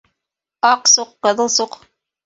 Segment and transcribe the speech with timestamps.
[0.71, 1.81] Аҡ суҡ, ҡыҙыл суҡ